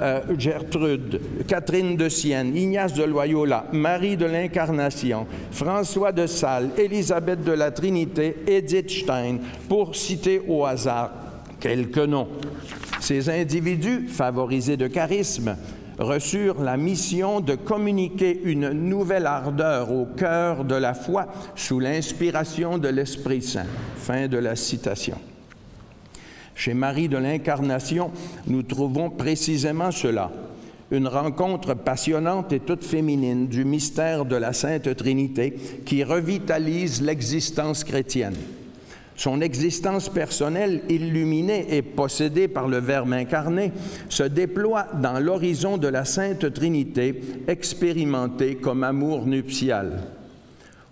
[0.00, 7.44] euh, Gertrude, Catherine de Sienne, Ignace de Loyola, Marie de l'Incarnation, François de Sales, Élisabeth
[7.44, 11.10] de la Trinité, Edith Stein, pour citer au hasard
[11.60, 12.28] quelques noms.
[12.98, 15.54] Ces individus, favorisés de charisme,
[15.98, 22.78] reçurent la mission de communiquer une nouvelle ardeur au cœur de la foi sous l'inspiration
[22.78, 23.66] de l'Esprit Saint.
[23.96, 25.18] Fin de la citation.
[26.54, 28.10] Chez Marie de l'Incarnation,
[28.46, 30.30] nous trouvons précisément cela,
[30.90, 35.54] une rencontre passionnante et toute féminine du mystère de la Sainte Trinité
[35.84, 38.36] qui revitalise l'existence chrétienne.
[39.16, 43.72] Son existence personnelle, illuminée et possédée par le Verbe incarné,
[44.08, 50.00] se déploie dans l'horizon de la Sainte Trinité, expérimentée comme amour nuptial.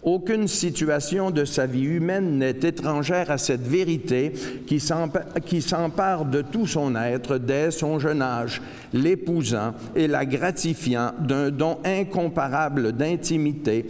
[0.02, 4.34] Aucune situation de sa vie humaine n'est étrangère à cette vérité
[4.66, 8.60] qui s'empare de tout son être dès son jeune âge,
[8.92, 13.86] l'épousant et la gratifiant d'un don incomparable d'intimité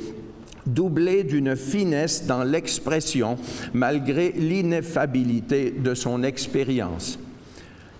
[0.66, 3.36] doublée d'une finesse dans l'expression
[3.72, 7.18] malgré l'ineffabilité de son expérience.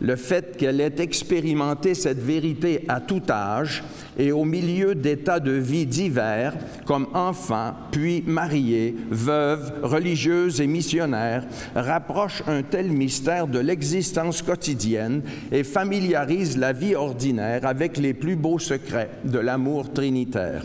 [0.00, 3.85] Le fait qu'elle ait expérimenté cette vérité à tout âge
[4.18, 11.46] et au milieu d'états de vie divers, comme enfant, puis mariée, veuve, religieuse et missionnaire,
[11.74, 15.22] rapproche un tel mystère de l'existence quotidienne
[15.53, 20.64] et familiarise la vie ordinaire avec les plus beaux secrets de l'amour trinitaire.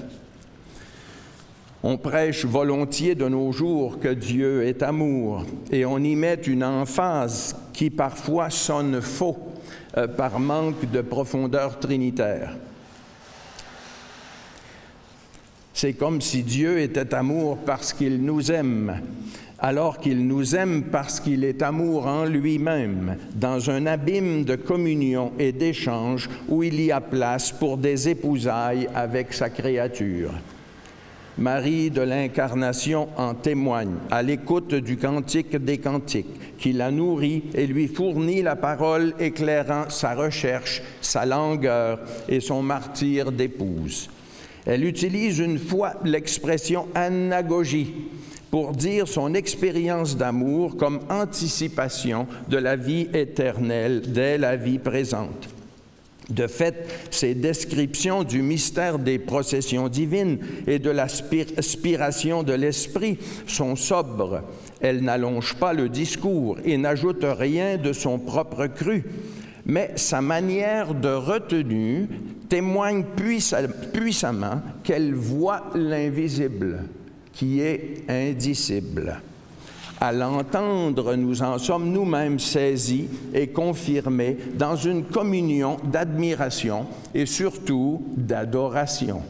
[1.82, 6.64] On prêche volontiers de nos jours que Dieu est amour et on y met une
[6.64, 9.38] emphase qui parfois sonne faux
[9.98, 12.52] euh, par manque de profondeur trinitaire.
[15.74, 19.02] C'est comme si Dieu était amour parce qu'il nous aime,
[19.58, 25.32] alors qu'il nous aime parce qu'il est amour en lui-même, dans un abîme de communion
[25.40, 30.32] et d'échange où il y a place pour des épousailles avec sa créature.
[31.40, 37.66] Marie de l'Incarnation en témoigne à l'écoute du Cantique des Cantiques, qui la nourrit et
[37.66, 44.10] lui fournit la parole éclairant sa recherche, sa langueur et son martyr d'épouse.
[44.66, 47.94] Elle utilise une fois l'expression anagogie
[48.52, 55.48] pour dire son expérience d'amour comme anticipation de la vie éternelle dès la vie présente.
[56.30, 63.18] De fait, ces descriptions du mystère des processions divines et de l'aspiration de l'esprit
[63.48, 64.44] sont sobres.
[64.80, 69.04] Elles n'allongent pas le discours et n'ajoutent rien de son propre cru.
[69.66, 72.08] Mais sa manière de retenue
[72.48, 73.06] témoigne
[73.94, 76.84] puissamment qu'elle voit l'invisible,
[77.34, 79.22] qui est indicible.
[80.02, 88.06] À l'entendre, nous en sommes nous-mêmes saisis et confirmés dans une communion d'admiration et surtout
[88.16, 89.22] d'adoration.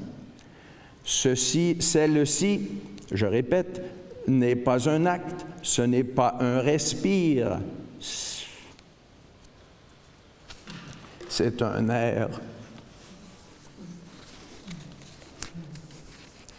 [1.03, 2.69] Ceci, celle-ci,
[3.11, 3.81] je répète,
[4.27, 7.59] n'est pas un acte, ce n'est pas un respire,
[11.27, 12.29] c'est un air.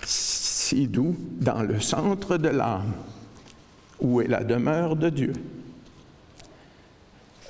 [0.05, 2.93] Si doux dans le centre de l'âme
[4.01, 5.33] où est la demeure de Dieu?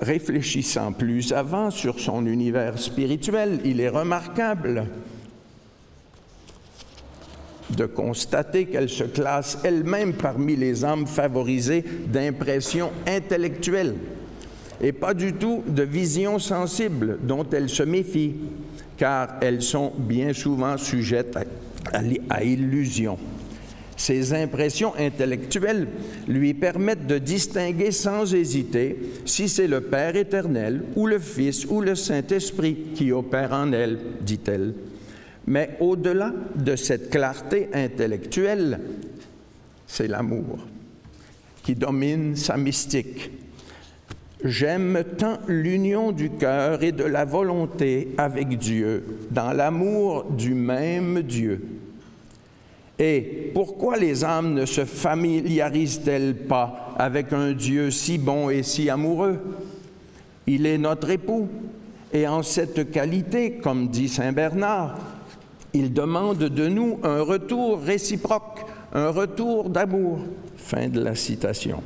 [0.00, 4.86] Réfléchissant plus avant sur son univers spirituel, il est remarquable
[7.76, 13.94] de constater qu'elle se classe elle-même parmi les âmes favorisées d'impressions intellectuelles
[14.80, 18.34] et pas du tout de visions sensibles dont elle se méfie,
[18.96, 21.36] car elles sont bien souvent sujettes
[21.92, 23.18] à, à illusion.
[24.00, 25.86] Ces impressions intellectuelles
[26.26, 28.96] lui permettent de distinguer sans hésiter
[29.26, 33.98] si c'est le Père éternel ou le Fils ou le Saint-Esprit qui opère en elle,
[34.22, 34.72] dit-elle.
[35.46, 38.80] Mais au-delà de cette clarté intellectuelle,
[39.86, 40.60] c'est l'amour
[41.62, 43.30] qui domine sa mystique.
[44.42, 51.20] J'aime tant l'union du cœur et de la volonté avec Dieu, dans l'amour du même
[51.20, 51.60] Dieu
[53.00, 58.90] et pourquoi les âmes ne se familiarisent-elles pas avec un Dieu si bon et si
[58.90, 59.38] amoureux?
[60.46, 61.48] Il est notre époux,
[62.12, 64.98] et en cette qualité, comme dit Saint Bernard,
[65.72, 70.18] il demande de nous un retour réciproque, un retour d'amour.
[70.56, 71.82] Fin de la citation.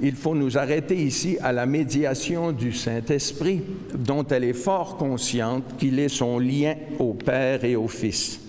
[0.00, 3.62] Il faut nous arrêter ici à la médiation du Saint-Esprit,
[3.94, 8.40] dont elle est fort consciente qu'il est son lien au Père et au Fils.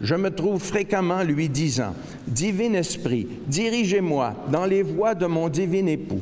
[0.00, 1.94] Je me trouve fréquemment lui disant,
[2.26, 6.20] Divin Esprit, dirigez-moi dans les voies de mon divin époux.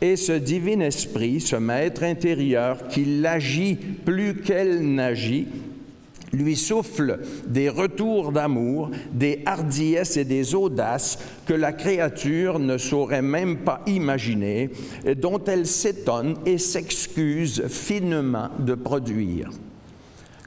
[0.00, 5.46] Et ce divin esprit, ce maître intérieur qui l'agit plus qu'elle n'agit,
[6.32, 13.22] lui souffle des retours d'amour, des hardiesses et des audaces que la créature ne saurait
[13.22, 14.70] même pas imaginer,
[15.18, 19.50] dont elle s'étonne et s'excuse finement de produire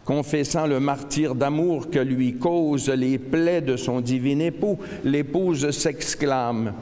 [0.06, 6.74] confessant le martyr d'amour que lui causent les plaies de son divin époux, l'épouse s'exclame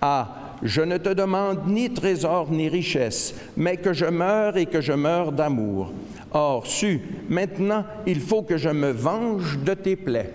[0.00, 4.80] Ah, je ne te demande ni trésor ni richesse, mais que je meure et que
[4.80, 5.92] je meure d'amour.
[6.32, 10.32] Or, su, maintenant il faut que je me venge de tes plaies.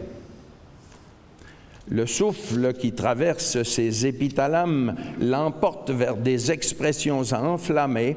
[1.91, 8.15] Le souffle qui traverse ses épithalames l'emporte vers des expressions enflammées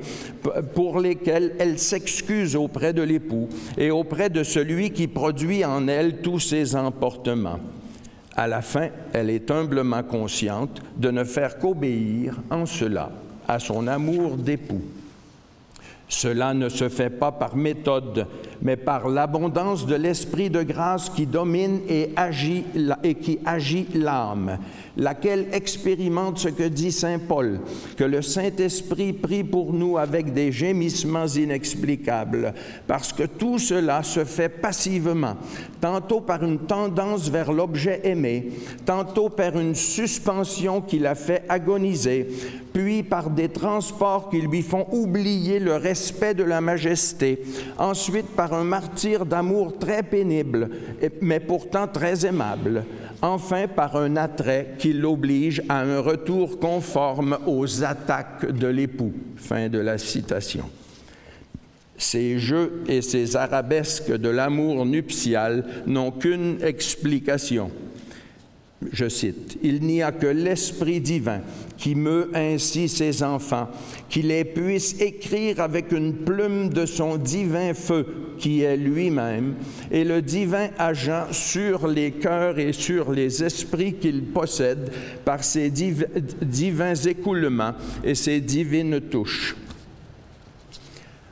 [0.75, 6.19] pour lesquelles elle s'excuse auprès de l'époux et auprès de celui qui produit en elle
[6.19, 7.59] tous ses emportements.
[8.37, 13.11] À la fin, elle est humblement consciente de ne faire qu'obéir en cela
[13.49, 14.83] à son amour d'époux.
[16.09, 18.27] Cela ne se fait pas par méthode,
[18.63, 22.65] mais par l'abondance de l'esprit de grâce qui domine et, agit,
[23.23, 24.59] qui agit l'âme,
[24.97, 27.61] laquelle expérimente ce que dit Saint Paul,
[27.97, 32.55] que le Saint-Esprit prie pour nous avec des gémissements inexplicables,
[32.87, 35.37] parce que tout cela se fait passivement,
[35.81, 38.51] tantôt par une tendance vers l'objet aimé,
[38.85, 42.29] tantôt par une suspension qui la fait agoniser,
[42.73, 47.43] puis par des transports qui lui font oublier le respect de la majesté,
[47.79, 50.69] ensuite par un martyr d'amour très pénible,
[51.21, 52.85] mais pourtant très aimable,
[53.25, 59.15] enfin par un attrait qui l'oblige à un retour conforme aux attaques de l'époux.
[61.97, 67.71] Ces jeux et ces arabesques de l'amour nuptial n'ont qu'une explication
[68.93, 71.41] je cite, Il n'y a que l'Esprit divin
[71.77, 73.69] qui meut ainsi ses enfants,
[74.09, 78.07] qui les puisse écrire avec une plume de son divin feu,
[78.39, 79.55] qui est lui-même,
[79.91, 84.91] et le divin agent sur les cœurs et sur les esprits qu'il possède
[85.25, 89.57] par ses divins écoulements et ses divines touches.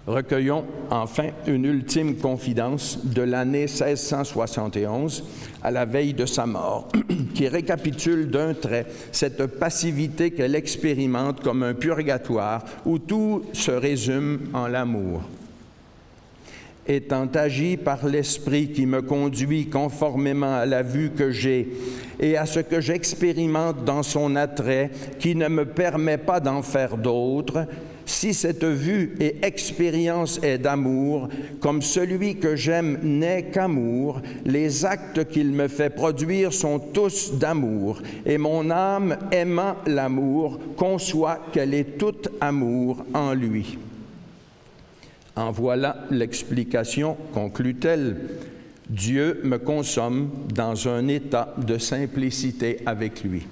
[0.07, 5.23] Recueillons enfin une ultime confidence de l'année 1671
[5.63, 6.89] à la veille de sa mort,
[7.35, 14.41] qui récapitule d'un trait cette passivité qu'elle expérimente comme un purgatoire où tout se résume
[14.53, 15.23] en l'amour.
[16.89, 21.69] Étant agi par l'Esprit qui me conduit conformément à la vue que j'ai
[22.19, 24.91] et à ce que j'expérimente dans son attrait,
[25.21, 27.69] qui ne me permet pas d'en faire d'autres,
[28.07, 31.29] si cette vue et expérience est d'amour,
[31.61, 38.01] comme celui que j'aime n'est qu'amour, les actes qu'il me fait produire sont tous d'amour,
[38.27, 43.79] et mon âme aimant l'amour conçoit qu'elle est toute amour en lui.
[45.35, 48.17] En voilà l'explication, conclut-elle.
[48.91, 53.47] Dieu me consomme dans un état de simplicité avec lui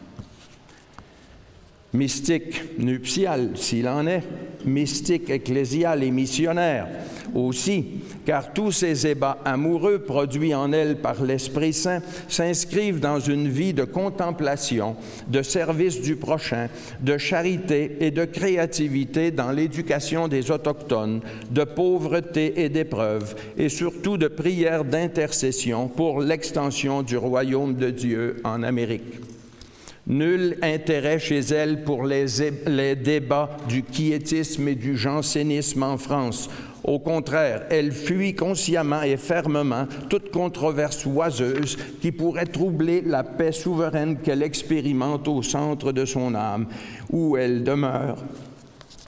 [1.93, 4.23] mystique nuptial s'il en est,
[4.65, 6.87] mystique ecclésial et missionnaire
[7.35, 7.87] aussi,
[8.27, 13.73] car tous ces ébats amoureux produits en elle par l'Esprit Saint s'inscrivent dans une vie
[13.73, 14.97] de contemplation,
[15.29, 16.69] de service du prochain,
[17.01, 21.21] de charité et de créativité dans l'éducation des autochtones,
[21.51, 28.41] de pauvreté et d'épreuve, et surtout de prière d'intercession pour l'extension du royaume de Dieu
[28.45, 29.21] en Amérique.
[30.11, 32.27] Nul intérêt chez elle pour les,
[32.67, 36.51] les, débats du quiétisme et du jansénisme en France.
[36.83, 43.53] Au contraire, elle fuit consciemment et fermement toute controverse oiseuse qui pourrait troubler la paix
[43.53, 46.67] souveraine qu'elle expérimente au centre de son âme,
[47.13, 48.19] où elle demeure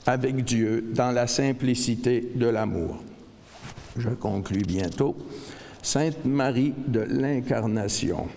[0.05, 3.03] avec Dieu dans la simplicité de l'amour.
[3.97, 5.17] Je conclus bientôt.
[5.81, 8.29] Sainte Marie de l'Incarnation.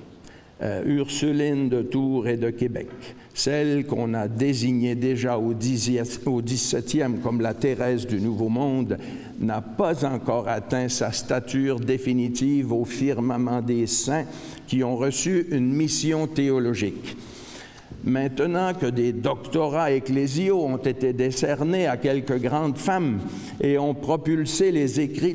[0.62, 2.88] Euh, Ursuline de Tours et de Québec,
[3.34, 8.96] celle qu'on a désignée déjà au, au 17e comme la Thérèse du Nouveau Monde,
[9.38, 14.24] n'a pas encore atteint sa stature définitive au firmament des saints
[14.66, 17.18] qui ont reçu une mission théologique.
[18.06, 23.18] Maintenant que des doctorats ecclésiaux ont été décernés à quelques grandes femmes
[23.60, 24.70] et ont propulsé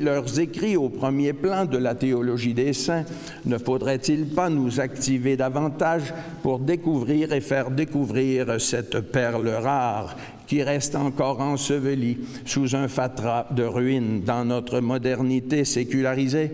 [0.00, 3.04] leurs écrits au premier plan de la théologie des saints,
[3.44, 10.16] ne faudrait-il pas nous activer davantage pour découvrir et faire découvrir cette perle rare
[10.46, 16.52] qui reste encore ensevelie sous un fatras de ruines dans notre modernité sécularisée?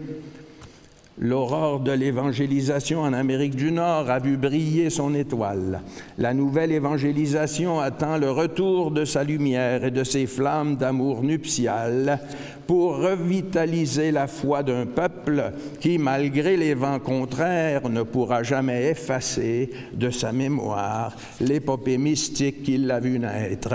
[1.21, 5.81] L'aurore de l'évangélisation en Amérique du Nord a vu briller son étoile.
[6.17, 12.21] La nouvelle évangélisation attend le retour de sa lumière et de ses flammes d'amour nuptial
[12.69, 19.71] pour revitaliser la foi d'un peuple qui, malgré les vents contraires, ne pourra jamais effacer
[19.93, 23.75] de sa mémoire l'épopée mystique qui l'a vu naître.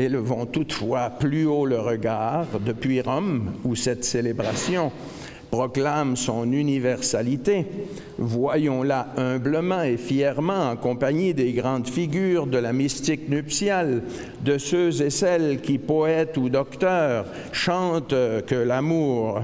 [0.00, 2.46] Élevons toutefois plus haut le regard.
[2.64, 4.92] Depuis Rome, où cette célébration
[5.50, 7.66] proclame son universalité,
[8.16, 14.02] voyons-la humblement et fièrement en compagnie des grandes figures de la mystique nuptiale,
[14.42, 18.14] de ceux et celles qui, poètes ou docteurs, chantent
[18.46, 19.42] que l'amour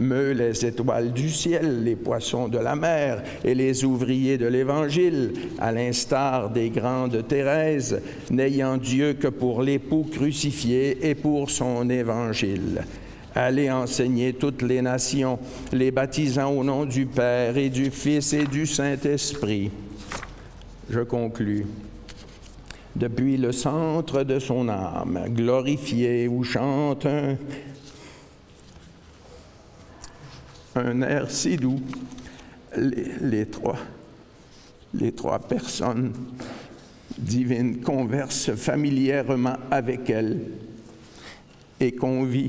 [0.00, 5.32] meut les étoiles du ciel, les poissons de la mer et les ouvriers de l'Évangile,
[5.58, 12.82] à l'instar des grandes Thérèse, n'ayant Dieu que pour l'époux crucifié et pour son Évangile.
[13.34, 15.38] Allez enseigner toutes les nations,
[15.72, 19.70] les baptisant au nom du Père et du Fils et du Saint-Esprit.
[20.88, 21.66] Je conclus
[22.96, 27.06] depuis le centre de son âme, glorifié où chante
[30.76, 31.80] un air si doux,
[32.76, 33.78] les, trois,
[34.94, 36.12] les trois personnes
[37.18, 40.40] divines conversent familièrement avec elle
[41.80, 42.48] et convient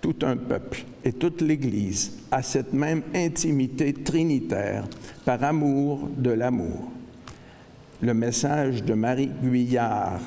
[0.00, 4.84] tout un peuple et toute l'Église à cette même intimité trinitaire
[5.24, 6.92] par amour de l'amour.
[8.02, 10.20] Le message de Marie Guyard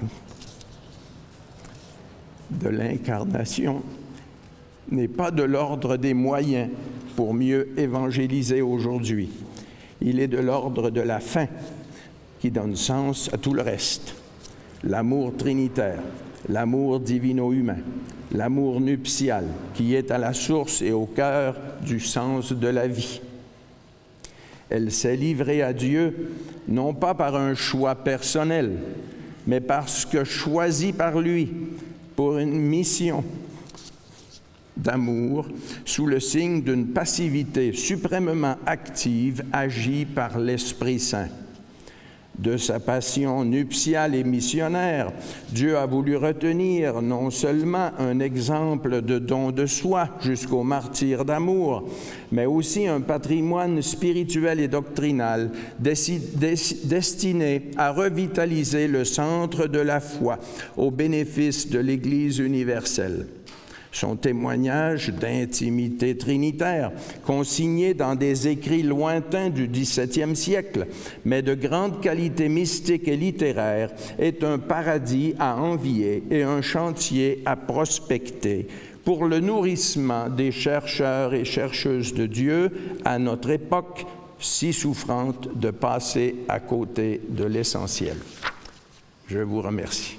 [2.49, 3.83] de l'incarnation
[4.91, 6.69] n'est pas de l'ordre des moyens
[7.15, 9.29] pour mieux évangéliser aujourd'hui.
[10.01, 11.47] Il est de l'ordre de la fin
[12.39, 14.15] qui donne sens à tout le reste.
[14.83, 15.99] L'amour trinitaire,
[16.47, 17.79] l'amour divino-humain,
[18.31, 23.21] l'amour nuptial qui est à la source et au cœur du sens de la vie.
[24.69, 26.31] Elle s'est livrée à Dieu
[26.67, 28.77] non pas par un choix personnel,
[29.47, 31.51] mais parce que choisie par lui
[32.15, 33.23] pour une mission
[34.83, 35.47] d'amour
[35.85, 41.29] sous le signe d'une passivité suprêmement active agie par l'Esprit Saint.
[42.39, 45.11] de sa passion nuptiale et missionnaire,
[45.51, 51.89] Dieu a voulu retenir non seulement un exemple de don de soi jusqu'au martyr d'amour,
[52.31, 60.39] mais aussi un patrimoine spirituel et doctrinal destiné à revitaliser le centre de la foi
[60.77, 63.25] au bénéfice de l'Église universelle.
[63.91, 66.91] Son témoignage d'intimité trinitaire,
[67.25, 70.87] consigné dans des écrits lointains du XVIIe siècle,
[71.25, 77.41] mais de grande qualité mystique et littéraire, est un paradis à envier et un chantier
[77.45, 78.67] à prospecter
[79.03, 82.71] pour le nourrissement des chercheurs et chercheuses de Dieu
[83.05, 84.05] à notre époque
[84.39, 88.17] si souffrante de passer à côté de l'essentiel.
[89.27, 90.18] Je vous remercie.